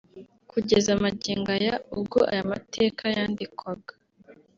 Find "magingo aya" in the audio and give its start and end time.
1.03-1.75